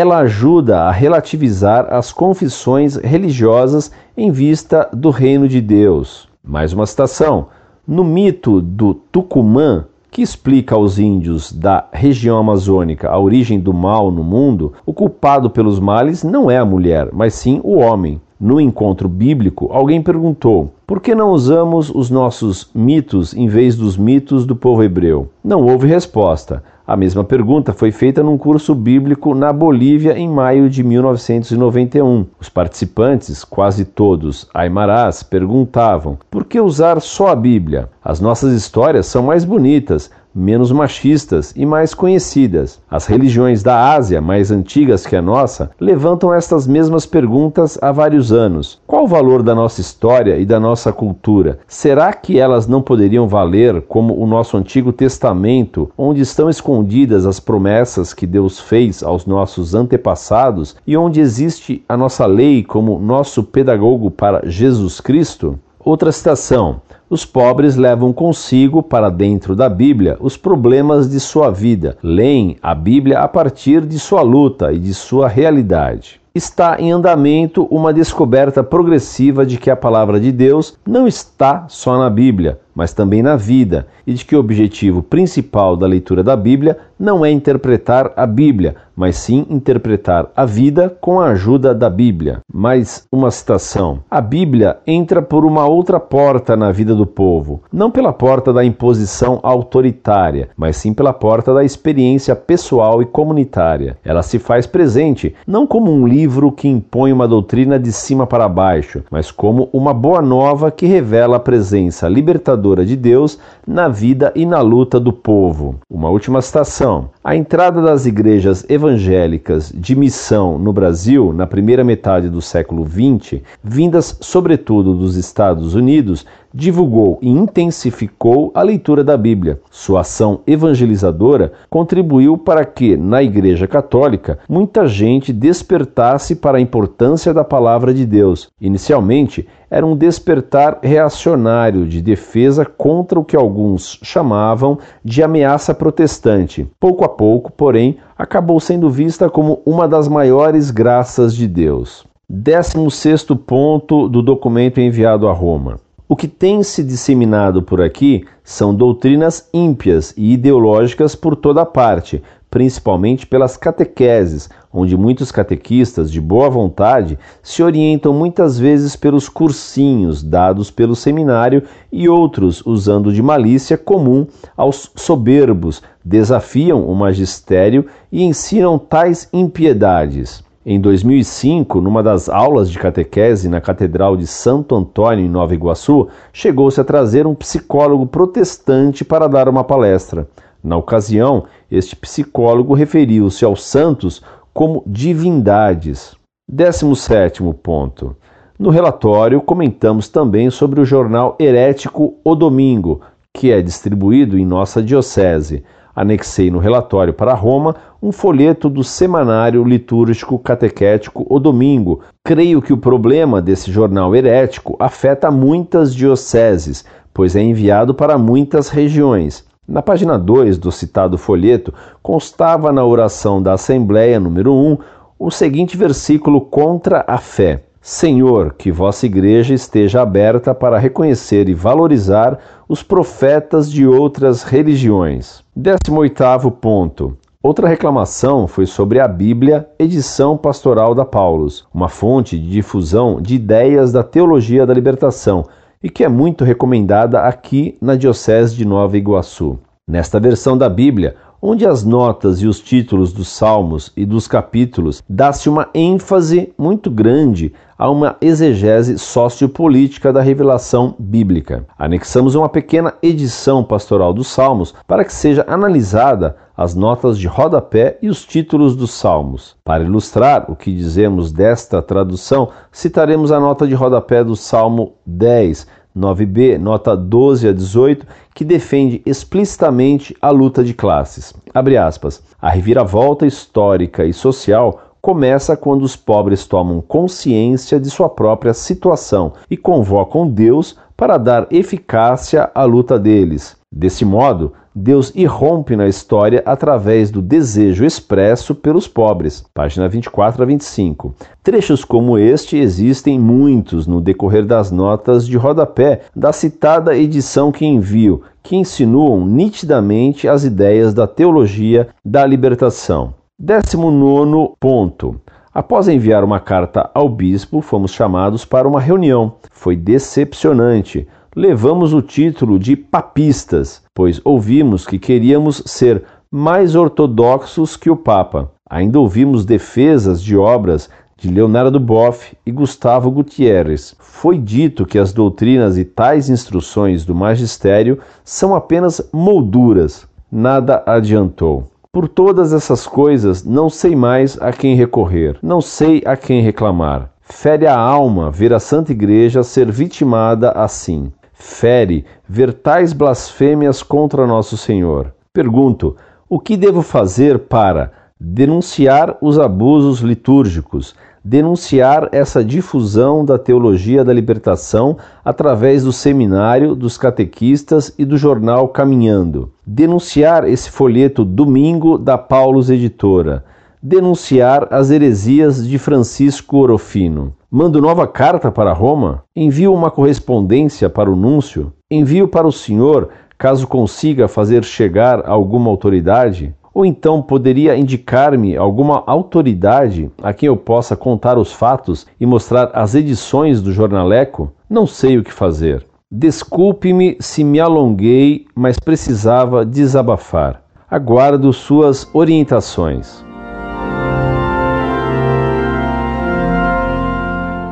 Ela 0.00 0.18
ajuda 0.18 0.82
a 0.82 0.92
relativizar 0.92 1.92
as 1.92 2.12
confissões 2.12 2.94
religiosas 2.94 3.90
em 4.16 4.30
vista 4.30 4.88
do 4.92 5.10
reino 5.10 5.48
de 5.48 5.60
Deus. 5.60 6.28
Mais 6.40 6.72
uma 6.72 6.86
citação. 6.86 7.48
No 7.84 8.04
mito 8.04 8.60
do 8.60 8.94
Tucumã, 8.94 9.86
que 10.08 10.22
explica 10.22 10.76
aos 10.76 11.00
índios 11.00 11.50
da 11.52 11.84
região 11.92 12.38
amazônica 12.38 13.08
a 13.08 13.18
origem 13.18 13.58
do 13.58 13.74
mal 13.74 14.12
no 14.12 14.22
mundo, 14.22 14.72
o 14.86 14.94
culpado 14.94 15.50
pelos 15.50 15.80
males 15.80 16.22
não 16.22 16.48
é 16.48 16.58
a 16.58 16.64
mulher, 16.64 17.08
mas 17.12 17.34
sim 17.34 17.60
o 17.64 17.78
homem. 17.78 18.20
No 18.38 18.60
encontro 18.60 19.08
bíblico, 19.08 19.68
alguém 19.72 20.00
perguntou: 20.00 20.70
por 20.86 21.00
que 21.00 21.12
não 21.12 21.32
usamos 21.32 21.90
os 21.92 22.08
nossos 22.08 22.70
mitos 22.72 23.34
em 23.34 23.48
vez 23.48 23.74
dos 23.74 23.96
mitos 23.96 24.46
do 24.46 24.54
povo 24.54 24.84
hebreu? 24.84 25.28
Não 25.42 25.66
houve 25.66 25.88
resposta. 25.88 26.62
A 26.88 26.96
mesma 26.96 27.22
pergunta 27.22 27.74
foi 27.74 27.92
feita 27.92 28.22
num 28.22 28.38
curso 28.38 28.74
bíblico 28.74 29.34
na 29.34 29.52
Bolívia 29.52 30.16
em 30.16 30.26
maio 30.26 30.70
de 30.70 30.82
1991. 30.82 32.24
Os 32.40 32.48
participantes, 32.48 33.44
quase 33.44 33.84
todos 33.84 34.48
aimarás, 34.54 35.22
perguntavam: 35.22 36.16
por 36.30 36.46
que 36.46 36.58
usar 36.58 37.02
só 37.02 37.26
a 37.26 37.36
Bíblia? 37.36 37.90
As 38.08 38.20
nossas 38.20 38.54
histórias 38.54 39.04
são 39.04 39.22
mais 39.22 39.44
bonitas, 39.44 40.10
menos 40.34 40.72
machistas 40.72 41.52
e 41.54 41.66
mais 41.66 41.92
conhecidas. 41.92 42.80
As 42.90 43.04
religiões 43.04 43.62
da 43.62 43.92
Ásia, 43.92 44.18
mais 44.18 44.50
antigas 44.50 45.04
que 45.04 45.14
a 45.14 45.20
nossa, 45.20 45.70
levantam 45.78 46.32
estas 46.32 46.66
mesmas 46.66 47.04
perguntas 47.04 47.78
há 47.82 47.92
vários 47.92 48.32
anos. 48.32 48.80
Qual 48.86 49.04
o 49.04 49.06
valor 49.06 49.42
da 49.42 49.54
nossa 49.54 49.82
história 49.82 50.38
e 50.38 50.46
da 50.46 50.58
nossa 50.58 50.90
cultura? 50.90 51.58
Será 51.68 52.14
que 52.14 52.38
elas 52.38 52.66
não 52.66 52.80
poderiam 52.80 53.28
valer 53.28 53.82
como 53.82 54.18
o 54.18 54.26
nosso 54.26 54.56
Antigo 54.56 54.90
Testamento, 54.90 55.90
onde 55.94 56.22
estão 56.22 56.48
escondidas 56.48 57.26
as 57.26 57.38
promessas 57.38 58.14
que 58.14 58.26
Deus 58.26 58.58
fez 58.58 59.02
aos 59.02 59.26
nossos 59.26 59.74
antepassados 59.74 60.76
e 60.86 60.96
onde 60.96 61.20
existe 61.20 61.84
a 61.86 61.94
nossa 61.94 62.24
lei 62.24 62.64
como 62.64 62.98
nosso 62.98 63.42
pedagogo 63.44 64.10
para 64.10 64.48
Jesus 64.48 64.98
Cristo? 64.98 65.58
Outra 65.78 66.10
citação. 66.10 66.80
Os 67.10 67.24
pobres 67.24 67.74
levam 67.74 68.12
consigo 68.12 68.82
para 68.82 69.08
dentro 69.08 69.56
da 69.56 69.66
Bíblia 69.66 70.18
os 70.20 70.36
problemas 70.36 71.08
de 71.08 71.18
sua 71.18 71.50
vida, 71.50 71.96
leem 72.02 72.58
a 72.62 72.74
Bíblia 72.74 73.20
a 73.20 73.26
partir 73.26 73.80
de 73.80 73.98
sua 73.98 74.20
luta 74.20 74.72
e 74.74 74.78
de 74.78 74.92
sua 74.92 75.26
realidade. 75.26 76.20
está 76.34 76.76
em 76.78 76.92
andamento 76.92 77.66
uma 77.70 77.94
descoberta 77.94 78.62
progressiva 78.62 79.46
de 79.46 79.56
que 79.56 79.70
a 79.70 79.76
palavra 79.76 80.20
de 80.20 80.30
Deus 80.30 80.76
não 80.86 81.08
está 81.08 81.64
só 81.66 81.98
na 81.98 82.10
Bíblia, 82.10 82.60
mas 82.78 82.92
também 82.92 83.24
na 83.24 83.34
vida, 83.34 83.88
e 84.06 84.14
de 84.14 84.24
que 84.24 84.36
o 84.36 84.38
objetivo 84.38 85.02
principal 85.02 85.76
da 85.76 85.84
leitura 85.84 86.22
da 86.22 86.36
Bíblia 86.36 86.78
não 86.96 87.26
é 87.26 87.30
interpretar 87.30 88.12
a 88.16 88.24
Bíblia, 88.24 88.76
mas 88.96 89.16
sim 89.16 89.46
interpretar 89.50 90.30
a 90.34 90.44
vida 90.44 90.96
com 91.00 91.20
a 91.20 91.28
ajuda 91.28 91.74
da 91.74 91.90
Bíblia. 91.90 92.40
Mais 92.52 93.04
uma 93.10 93.32
citação: 93.32 93.98
A 94.08 94.20
Bíblia 94.20 94.78
entra 94.86 95.20
por 95.20 95.44
uma 95.44 95.66
outra 95.66 95.98
porta 95.98 96.56
na 96.56 96.70
vida 96.70 96.94
do 96.94 97.06
povo, 97.06 97.62
não 97.72 97.90
pela 97.90 98.12
porta 98.12 98.52
da 98.52 98.64
imposição 98.64 99.40
autoritária, 99.42 100.48
mas 100.56 100.76
sim 100.76 100.94
pela 100.94 101.12
porta 101.12 101.52
da 101.52 101.64
experiência 101.64 102.34
pessoal 102.36 103.02
e 103.02 103.06
comunitária. 103.06 103.96
Ela 104.04 104.22
se 104.22 104.38
faz 104.38 104.66
presente 104.66 105.34
não 105.46 105.66
como 105.66 105.92
um 105.92 106.06
livro 106.06 106.52
que 106.52 106.68
impõe 106.68 107.12
uma 107.12 107.26
doutrina 107.26 107.78
de 107.78 107.92
cima 107.92 108.26
para 108.26 108.48
baixo, 108.48 109.02
mas 109.10 109.32
como 109.32 109.68
uma 109.72 109.92
boa 109.92 110.22
nova 110.22 110.70
que 110.70 110.86
revela 110.86 111.36
a 111.36 111.40
presença 111.40 112.08
libertadora 112.08 112.67
de 112.76 112.96
Deus 112.96 113.38
na 113.66 113.88
vida 113.88 114.32
e 114.34 114.44
na 114.46 114.60
luta 114.60 114.98
do 114.98 115.12
povo. 115.12 115.76
Uma 115.88 116.10
última 116.10 116.40
citação. 116.40 117.10
A 117.28 117.36
entrada 117.36 117.82
das 117.82 118.06
igrejas 118.06 118.64
evangélicas 118.70 119.70
de 119.70 119.94
missão 119.94 120.58
no 120.58 120.72
Brasil 120.72 121.30
na 121.30 121.46
primeira 121.46 121.84
metade 121.84 122.30
do 122.30 122.40
século 122.40 122.86
XX, 122.86 123.42
vindas 123.62 124.16
sobretudo 124.18 124.94
dos 124.94 125.14
Estados 125.14 125.74
Unidos, 125.74 126.24
divulgou 126.54 127.18
e 127.20 127.28
intensificou 127.28 128.50
a 128.54 128.62
leitura 128.62 129.04
da 129.04 129.16
Bíblia. 129.16 129.60
Sua 129.70 130.00
ação 130.00 130.40
evangelizadora 130.46 131.52
contribuiu 131.68 132.38
para 132.38 132.64
que, 132.64 132.96
na 132.96 133.22
Igreja 133.22 133.66
Católica, 133.66 134.38
muita 134.48 134.86
gente 134.86 135.30
despertasse 135.30 136.34
para 136.34 136.56
a 136.56 136.60
importância 136.60 137.34
da 137.34 137.44
palavra 137.44 137.92
de 137.92 138.06
Deus. 138.06 138.48
Inicialmente, 138.60 139.46
era 139.70 139.84
um 139.84 139.94
despertar 139.94 140.78
reacionário 140.82 141.86
de 141.86 142.00
defesa 142.00 142.64
contra 142.64 143.20
o 143.20 143.24
que 143.24 143.36
alguns 143.36 143.98
chamavam 144.02 144.78
de 145.04 145.22
ameaça 145.22 145.74
protestante. 145.74 146.66
Pouco 146.80 147.04
a 147.04 147.08
pouco, 147.18 147.50
porém, 147.50 147.98
acabou 148.16 148.60
sendo 148.60 148.88
vista 148.88 149.28
como 149.28 149.60
uma 149.66 149.88
das 149.88 150.06
maiores 150.06 150.70
graças 150.70 151.34
de 151.34 151.48
Deus. 151.48 152.06
16 152.30 153.24
ponto 153.44 154.08
do 154.08 154.22
documento 154.22 154.80
enviado 154.80 155.26
a 155.26 155.32
Roma. 155.32 155.80
O 156.08 156.14
que 156.14 156.28
tem 156.28 156.62
se 156.62 156.84
disseminado 156.84 157.62
por 157.62 157.82
aqui 157.82 158.24
são 158.44 158.74
doutrinas 158.74 159.48
ímpias 159.52 160.14
e 160.16 160.32
ideológicas 160.32 161.16
por 161.16 161.34
toda 161.34 161.66
parte, 161.66 162.22
principalmente 162.48 163.26
pelas 163.26 163.56
catequeses, 163.56 164.48
onde 164.78 164.96
muitos 164.96 165.32
catequistas 165.32 166.10
de 166.10 166.20
boa 166.20 166.48
vontade 166.48 167.18
se 167.42 167.62
orientam 167.62 168.12
muitas 168.12 168.58
vezes 168.58 168.94
pelos 168.94 169.28
cursinhos 169.28 170.22
dados 170.22 170.70
pelo 170.70 170.94
seminário 170.94 171.64
e 171.90 172.08
outros 172.08 172.64
usando 172.64 173.12
de 173.12 173.22
malícia 173.22 173.76
comum 173.76 174.26
aos 174.56 174.90
soberbos, 174.94 175.82
desafiam 176.04 176.88
o 176.88 176.94
magistério 176.94 177.86
e 178.10 178.22
ensinam 178.22 178.78
tais 178.78 179.28
impiedades. 179.32 180.44
Em 180.64 180.78
2005, 180.78 181.80
numa 181.80 182.02
das 182.02 182.28
aulas 182.28 182.70
de 182.70 182.78
catequese 182.78 183.48
na 183.48 183.60
Catedral 183.60 184.16
de 184.16 184.26
Santo 184.26 184.76
Antônio, 184.76 185.24
em 185.24 185.28
Nova 185.28 185.54
Iguaçu, 185.54 186.08
chegou-se 186.32 186.80
a 186.80 186.84
trazer 186.84 187.26
um 187.26 187.34
psicólogo 187.34 188.06
protestante 188.06 189.04
para 189.04 189.26
dar 189.26 189.48
uma 189.48 189.64
palestra. 189.64 190.28
Na 190.62 190.76
ocasião, 190.76 191.44
este 191.70 191.94
psicólogo 191.94 192.74
referiu-se 192.74 193.44
aos 193.44 193.64
santos 193.64 194.22
como 194.52 194.82
divindades. 194.86 196.16
17 196.48 197.42
ponto. 197.62 198.16
No 198.58 198.70
relatório, 198.70 199.40
comentamos 199.40 200.08
também 200.08 200.50
sobre 200.50 200.80
o 200.80 200.84
jornal 200.84 201.36
herético 201.38 202.16
O 202.24 202.34
Domingo, 202.34 203.00
que 203.32 203.52
é 203.52 203.62
distribuído 203.62 204.38
em 204.38 204.44
nossa 204.44 204.82
diocese 204.82 205.64
anexei 205.98 206.48
no 206.48 206.60
relatório 206.60 207.12
para 207.12 207.34
Roma 207.34 207.74
um 208.00 208.12
folheto 208.12 208.70
do 208.70 208.84
Semanário 208.84 209.64
Litúrgico 209.64 210.38
Catequético 210.38 211.26
O 211.28 211.40
Domingo. 211.40 212.02
Creio 212.24 212.62
que 212.62 212.72
o 212.72 212.78
problema 212.78 213.42
desse 213.42 213.72
jornal 213.72 214.14
herético 214.14 214.76
afeta 214.78 215.28
muitas 215.28 215.92
dioceses, 215.92 216.84
pois 217.12 217.34
é 217.34 217.42
enviado 217.42 217.94
para 217.94 218.16
muitas 218.16 218.68
regiões. 218.68 219.44
Na 219.68 219.82
página 219.82 220.18
2 220.18 220.56
do 220.56 220.72
citado 220.72 221.18
folheto 221.18 221.74
constava 222.02 222.72
na 222.72 222.82
oração 222.82 223.42
da 223.42 223.52
Assembleia 223.52 224.18
número 224.18 224.54
1 224.54 224.78
o 225.18 225.30
seguinte 225.30 225.76
versículo 225.76 226.40
contra 226.40 227.04
a 227.06 227.18
fé: 227.18 227.64
Senhor, 227.82 228.54
que 228.54 228.72
vossa 228.72 229.04
igreja 229.04 229.52
esteja 229.52 230.00
aberta 230.00 230.54
para 230.54 230.78
reconhecer 230.78 231.50
e 231.50 231.54
valorizar 231.54 232.38
os 232.66 232.82
profetas 232.82 233.70
de 233.70 233.86
outras 233.86 234.42
religiões. 234.42 235.44
18 235.54 236.50
ponto. 236.52 237.18
Outra 237.42 237.68
reclamação 237.68 238.48
foi 238.48 238.64
sobre 238.64 238.98
a 238.98 239.06
Bíblia, 239.06 239.68
edição 239.78 240.38
pastoral 240.38 240.94
da 240.94 241.04
Paulus, 241.04 241.66
uma 241.74 241.90
fonte 241.90 242.38
de 242.38 242.48
difusão 242.48 243.20
de 243.20 243.34
ideias 243.34 243.92
da 243.92 244.02
teologia 244.02 244.66
da 244.66 244.72
libertação 244.72 245.44
e 245.82 245.88
que 245.88 246.04
é 246.04 246.08
muito 246.08 246.44
recomendada 246.44 247.20
aqui 247.22 247.76
na 247.80 247.94
Diocese 247.94 248.56
de 248.56 248.64
Nova 248.64 248.96
Iguaçu. 248.96 249.58
Nesta 249.86 250.20
versão 250.20 250.58
da 250.58 250.68
Bíblia, 250.68 251.16
onde 251.40 251.66
as 251.66 251.84
notas 251.84 252.40
e 252.42 252.46
os 252.46 252.60
títulos 252.60 253.12
dos 253.12 253.28
salmos 253.28 253.92
e 253.96 254.04
dos 254.04 254.26
capítulos 254.26 255.02
dá-se 255.08 255.48
uma 255.48 255.68
ênfase 255.72 256.52
muito 256.58 256.90
grande 256.90 257.52
a 257.78 257.88
uma 257.88 258.16
exegese 258.20 258.98
sociopolítica 258.98 260.12
da 260.12 260.20
revelação 260.20 260.96
bíblica. 260.98 261.64
Anexamos 261.78 262.34
uma 262.34 262.48
pequena 262.48 262.94
edição 263.00 263.62
pastoral 263.62 264.12
dos 264.12 264.26
salmos 264.26 264.74
para 264.86 265.04
que 265.04 265.12
seja 265.12 265.44
analisada 265.48 266.36
as 266.56 266.74
notas 266.74 267.16
de 267.16 267.28
rodapé 267.28 267.98
e 268.02 268.08
os 268.08 268.24
títulos 268.24 268.74
dos 268.74 268.90
salmos. 268.90 269.54
Para 269.62 269.84
ilustrar 269.84 270.50
o 270.50 270.56
que 270.56 270.74
dizemos 270.74 271.30
desta 271.30 271.80
tradução, 271.80 272.48
citaremos 272.72 273.30
a 273.30 273.38
nota 273.38 273.64
de 273.64 273.74
rodapé 273.74 274.24
do 274.24 274.34
Salmo 274.34 274.94
10, 275.06 275.68
9b, 275.98 276.58
nota 276.58 276.96
12 276.96 277.48
a 277.48 277.52
18, 277.52 278.06
que 278.34 278.44
defende 278.44 279.02
explicitamente 279.04 280.16
a 280.22 280.30
luta 280.30 280.62
de 280.62 280.72
classes. 280.72 281.34
Abre 281.52 281.76
aspas. 281.76 282.22
A 282.40 282.48
reviravolta 282.48 283.26
histórica 283.26 284.04
e 284.04 284.12
social 284.12 284.80
começa 285.00 285.56
quando 285.56 285.82
os 285.82 285.96
pobres 285.96 286.46
tomam 286.46 286.80
consciência 286.80 287.80
de 287.80 287.90
sua 287.90 288.08
própria 288.08 288.54
situação 288.54 289.32
e 289.50 289.56
convocam 289.56 290.28
Deus 290.28 290.76
para 290.96 291.16
dar 291.16 291.46
eficácia 291.50 292.50
à 292.54 292.64
luta 292.64 292.98
deles. 292.98 293.56
Desse 293.70 294.04
modo, 294.04 294.52
Deus 294.78 295.12
irrompe 295.12 295.74
na 295.74 295.88
história 295.88 296.40
através 296.46 297.10
do 297.10 297.20
desejo 297.20 297.84
expresso 297.84 298.54
pelos 298.54 298.86
pobres. 298.86 299.44
Página 299.52 299.88
24 299.88 300.40
a 300.40 300.46
25. 300.46 301.14
Trechos 301.42 301.84
como 301.84 302.16
este 302.16 302.56
existem 302.56 303.18
muitos 303.18 303.88
no 303.88 304.00
decorrer 304.00 304.46
das 304.46 304.70
notas 304.70 305.26
de 305.26 305.36
rodapé 305.36 306.02
da 306.14 306.32
citada 306.32 306.96
edição 306.96 307.50
que 307.50 307.66
envio, 307.66 308.22
que 308.40 308.54
insinuam 308.54 309.26
nitidamente 309.26 310.28
as 310.28 310.44
ideias 310.44 310.94
da 310.94 311.08
teologia 311.08 311.88
da 312.04 312.24
libertação. 312.24 313.12
19 313.36 314.54
ponto. 314.60 315.20
Após 315.52 315.88
enviar 315.88 316.22
uma 316.22 316.38
carta 316.38 316.88
ao 316.94 317.08
bispo, 317.08 317.60
fomos 317.60 317.92
chamados 317.92 318.44
para 318.44 318.68
uma 318.68 318.80
reunião. 318.80 319.32
Foi 319.50 319.74
decepcionante 319.74 321.08
levamos 321.38 321.94
o 321.94 322.02
título 322.02 322.58
de 322.58 322.74
papistas, 322.74 323.80
pois 323.94 324.20
ouvimos 324.24 324.84
que 324.84 324.98
queríamos 324.98 325.62
ser 325.66 326.02
mais 326.28 326.74
ortodoxos 326.74 327.76
que 327.76 327.88
o 327.88 327.96
Papa. 327.96 328.50
Ainda 328.68 328.98
ouvimos 328.98 329.44
defesas 329.44 330.20
de 330.20 330.36
obras 330.36 330.90
de 331.16 331.30
Leonardo 331.30 331.78
Boff 331.78 332.36
e 332.44 332.50
Gustavo 332.50 333.08
Gutierrez. 333.12 333.94
Foi 334.00 334.36
dito 334.36 334.84
que 334.84 334.98
as 334.98 335.12
doutrinas 335.12 335.78
e 335.78 335.84
tais 335.84 336.28
instruções 336.28 337.04
do 337.04 337.14
magistério 337.14 338.00
são 338.24 338.52
apenas 338.52 339.00
molduras. 339.12 340.08
Nada 340.32 340.82
adiantou. 340.86 341.68
Por 341.92 342.08
todas 342.08 342.52
essas 342.52 342.84
coisas, 342.84 343.44
não 343.44 343.70
sei 343.70 343.94
mais 343.94 344.36
a 344.42 344.52
quem 344.52 344.74
recorrer, 344.74 345.38
não 345.40 345.60
sei 345.60 346.02
a 346.04 346.16
quem 346.16 346.42
reclamar. 346.42 347.12
Fere 347.20 347.68
a 347.68 347.78
alma 347.78 348.28
ver 348.28 348.52
a 348.52 348.58
Santa 348.58 348.90
Igreja 348.90 349.44
ser 349.44 349.70
vitimada 349.70 350.50
assim 350.50 351.12
fere 351.38 352.04
ver 352.28 352.52
tais 352.52 352.92
blasfêmias 352.92 353.82
contra 353.82 354.26
nosso 354.26 354.56
Senhor. 354.56 355.14
Pergunto: 355.32 355.96
o 356.28 356.38
que 356.38 356.56
devo 356.56 356.82
fazer 356.82 357.38
para 357.38 357.92
denunciar 358.20 359.16
os 359.22 359.38
abusos 359.38 360.00
litúrgicos, 360.00 360.94
denunciar 361.22 362.08
essa 362.10 362.42
difusão 362.42 363.24
da 363.24 363.38
teologia 363.38 364.04
da 364.04 364.12
libertação 364.12 364.96
através 365.24 365.84
do 365.84 365.92
seminário, 365.92 366.74
dos 366.74 366.98
catequistas 366.98 367.94
e 367.96 368.04
do 368.04 368.18
jornal 368.18 368.68
Caminhando, 368.68 369.52
denunciar 369.64 370.48
esse 370.48 370.70
folheto 370.70 371.24
domingo 371.24 371.96
da 371.96 372.18
Paulus 372.18 372.68
Editora, 372.68 373.44
denunciar 373.82 374.68
as 374.70 374.90
heresias 374.90 375.66
de 375.66 375.78
Francisco 375.78 376.58
Orofino. 376.58 377.34
Mando 377.50 377.80
nova 377.80 378.06
carta 378.06 378.50
para 378.50 378.72
Roma? 378.72 379.24
Envio 379.34 379.72
uma 379.72 379.90
correspondência 379.90 380.90
para 380.90 381.10
o 381.10 381.16
núncio? 381.16 381.72
Envio 381.90 382.28
para 382.28 382.46
o 382.46 382.52
senhor, 382.52 383.08
caso 383.38 383.66
consiga 383.66 384.28
fazer 384.28 384.64
chegar 384.64 385.26
alguma 385.26 385.70
autoridade? 385.70 386.54
Ou 386.74 386.84
então 386.84 387.22
poderia 387.22 387.76
indicar-me 387.76 388.56
alguma 388.56 389.02
autoridade 389.06 390.10
a 390.22 390.32
quem 390.32 390.46
eu 390.46 390.56
possa 390.56 390.94
contar 390.94 391.38
os 391.38 391.52
fatos 391.52 392.06
e 392.20 392.26
mostrar 392.26 392.70
as 392.74 392.94
edições 392.94 393.62
do 393.62 393.72
jornaleco? 393.72 394.52
Não 394.68 394.86
sei 394.86 395.18
o 395.18 395.24
que 395.24 395.32
fazer. 395.32 395.86
Desculpe-me 396.10 397.16
se 397.20 397.42
me 397.42 397.60
alonguei, 397.60 398.46
mas 398.54 398.78
precisava 398.78 399.64
desabafar. 399.64 400.62
Aguardo 400.90 401.52
suas 401.52 402.08
orientações. 402.14 403.27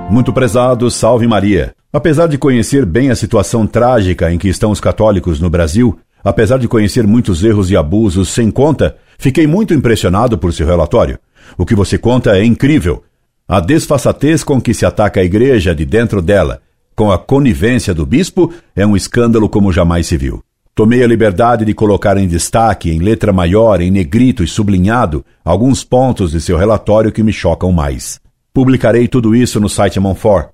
Muito 0.09 0.33
prezado, 0.33 0.89
salve 0.89 1.27
Maria. 1.27 1.75
Apesar 1.93 2.29
de 2.29 2.39
conhecer 2.39 2.87
bem 2.87 3.11
a 3.11 3.17
situação 3.17 3.67
trágica 3.67 4.33
em 4.33 4.39
que 4.39 4.49
estão 4.49 4.71
os 4.71 4.81
católicos 4.81 5.41
no 5.41 5.51
Brasil, 5.51 5.99
apesar 6.23 6.59
de 6.59 6.69
conhecer 6.69 7.07
muitos 7.07 7.43
erros 7.43 7.71
e 7.71 7.77
abusos 7.77 8.29
sem 8.29 8.51
conta, 8.51 8.97
fiquei 9.19 9.47
muito 9.49 9.75
impressionado 9.75 10.39
por 10.39 10.53
seu 10.53 10.67
relatório. 10.67 11.19
O 11.59 11.67
que 11.67 11.75
você 11.75 11.99
conta 11.99 12.39
é 12.39 12.45
incrível. 12.45 13.03
A 13.49 13.59
desfaçatez 13.59 14.45
com 14.45 14.61
que 14.61 14.73
se 14.73 14.87
ataca 14.87 15.21
a 15.21 15.25
igreja 15.25 15.75
de 15.75 15.85
dentro 15.85 16.23
dela, 16.23 16.63
com 16.95 17.11
a 17.11 17.19
conivência 17.19 17.93
do 17.93 18.07
bispo, 18.07 18.53
é 18.75 18.87
um 18.87 18.97
escândalo 18.97 19.49
como 19.49 19.73
jamais 19.73 20.07
se 20.07 20.17
viu. 20.17 20.43
Tomei 20.75 21.03
a 21.03 21.07
liberdade 21.07 21.65
de 21.65 21.75
colocar 21.75 22.17
em 22.17 22.29
destaque, 22.29 22.91
em 22.91 23.01
letra 23.01 23.33
maior, 23.33 23.81
em 23.81 23.91
negrito 23.91 24.45
e 24.45 24.47
sublinhado, 24.47 25.25
alguns 25.45 25.83
pontos 25.83 26.31
de 26.31 26.41
seu 26.41 26.57
relatório 26.57 27.11
que 27.11 27.23
me 27.23 27.33
chocam 27.33 27.73
mais. 27.73 28.21
Publicarei 28.57 29.07
tudo 29.07 29.37
isso 29.37 29.61
no 29.61 29.69
site 29.69 30.01
Monfort. 30.01 30.49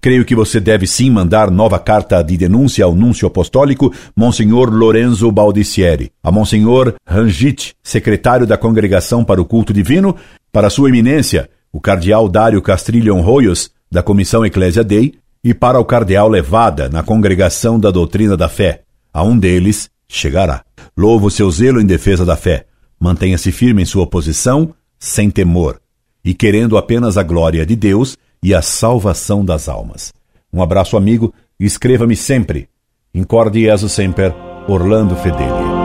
Creio 0.00 0.24
que 0.24 0.32
você 0.32 0.60
deve 0.60 0.86
sim 0.86 1.10
mandar 1.10 1.50
nova 1.50 1.76
carta 1.76 2.22
de 2.22 2.36
denúncia 2.36 2.84
ao 2.84 2.94
núncio 2.94 3.26
apostólico 3.26 3.92
Monsenhor 4.14 4.70
Lorenzo 4.70 5.28
Baldicieri, 5.32 6.12
a 6.22 6.30
Monsenhor 6.30 6.94
Rangit, 7.04 7.74
secretário 7.82 8.46
da 8.46 8.56
Congregação 8.56 9.24
para 9.24 9.42
o 9.42 9.44
Culto 9.44 9.72
Divino, 9.72 10.14
para 10.52 10.70
Sua 10.70 10.88
Eminência, 10.88 11.50
o 11.72 11.80
Cardeal 11.80 12.28
Dário 12.28 12.62
Castrilhon 12.62 13.20
Royos, 13.22 13.72
da 13.90 14.04
Comissão 14.04 14.46
Eclésia 14.46 14.84
Dei, 14.84 15.14
e 15.42 15.52
para 15.52 15.80
o 15.80 15.84
Cardeal 15.84 16.28
Levada, 16.28 16.88
na 16.88 17.02
Congregação 17.02 17.76
da 17.76 17.90
Doutrina 17.90 18.36
da 18.36 18.48
Fé, 18.48 18.82
a 19.12 19.24
um 19.24 19.36
deles 19.36 19.90
chegará. 20.06 20.62
Louvo 20.96 21.28
seu 21.28 21.50
zelo 21.50 21.80
em 21.80 21.86
defesa 21.86 22.24
da 22.24 22.36
fé. 22.36 22.66
Mantenha-se 23.00 23.50
firme 23.50 23.82
em 23.82 23.84
sua 23.84 24.06
posição, 24.06 24.72
sem 24.96 25.28
temor, 25.28 25.80
e 26.24 26.34
querendo 26.34 26.76
apenas 26.76 27.16
a 27.16 27.22
glória 27.22 27.64
de 27.64 27.76
Deus 27.76 28.16
e 28.42 28.54
a 28.54 28.62
salvação 28.62 29.44
das 29.44 29.68
almas. 29.68 30.12
Um 30.52 30.62
abraço, 30.62 30.96
amigo, 30.96 31.32
e 31.58 31.64
escreva-me 31.64 32.16
sempre. 32.16 32.68
Incorde 33.14 33.62
Jesus 33.62 33.92
Semper, 33.92 34.34
Orlando 34.68 35.16
Fedeli. 35.16 35.77